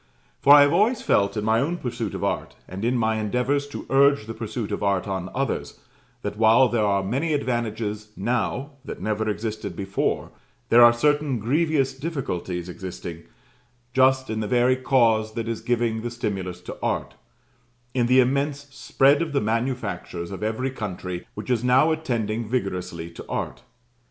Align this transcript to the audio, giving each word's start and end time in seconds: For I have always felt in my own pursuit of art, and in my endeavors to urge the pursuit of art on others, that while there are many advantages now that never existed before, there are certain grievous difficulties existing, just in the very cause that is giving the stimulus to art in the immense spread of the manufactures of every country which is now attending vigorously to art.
For 0.39 0.55
I 0.55 0.61
have 0.61 0.73
always 0.73 1.03
felt 1.03 1.37
in 1.37 1.43
my 1.45 1.59
own 1.59 1.77
pursuit 1.77 2.15
of 2.15 2.23
art, 2.23 2.55
and 2.67 2.83
in 2.83 2.97
my 2.97 3.17
endeavors 3.17 3.67
to 3.67 3.85
urge 3.91 4.25
the 4.25 4.33
pursuit 4.33 4.71
of 4.71 4.81
art 4.81 5.07
on 5.07 5.29
others, 5.35 5.79
that 6.23 6.37
while 6.37 6.67
there 6.69 6.83
are 6.83 7.03
many 7.03 7.33
advantages 7.33 8.07
now 8.17 8.71
that 8.83 8.99
never 8.99 9.29
existed 9.29 9.75
before, 9.75 10.31
there 10.69 10.81
are 10.83 10.91
certain 10.91 11.37
grievous 11.37 11.93
difficulties 11.93 12.67
existing, 12.67 13.25
just 13.93 14.27
in 14.31 14.39
the 14.39 14.47
very 14.47 14.75
cause 14.75 15.33
that 15.35 15.47
is 15.47 15.61
giving 15.61 16.01
the 16.01 16.09
stimulus 16.09 16.61
to 16.61 16.77
art 16.81 17.13
in 17.93 18.07
the 18.07 18.19
immense 18.19 18.61
spread 18.71 19.21
of 19.21 19.33
the 19.33 19.39
manufactures 19.41 20.31
of 20.31 20.41
every 20.41 20.71
country 20.71 21.27
which 21.35 21.51
is 21.51 21.63
now 21.63 21.91
attending 21.91 22.47
vigorously 22.49 23.11
to 23.11 23.23
art. 23.29 23.61